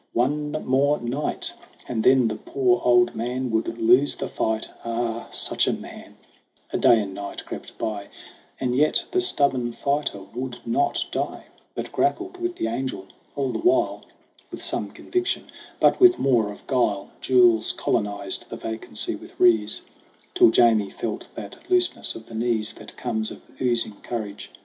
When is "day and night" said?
6.79-7.45